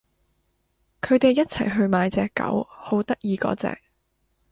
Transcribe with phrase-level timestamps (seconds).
[1.01, 3.79] 佢哋一齊去買隻狗，好得意嗰隻